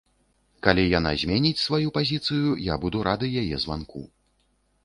Калі 0.67 0.85
яна 0.99 1.11
зменіць 1.25 1.59
сваю 1.65 1.93
пазіцыю, 1.97 2.57
я 2.73 2.79
буду 2.87 2.97
рады 3.09 3.31
яе 3.43 3.55
званку. 3.67 4.01